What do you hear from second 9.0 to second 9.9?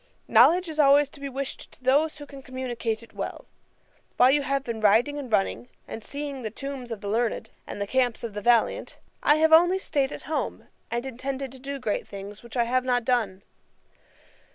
I have only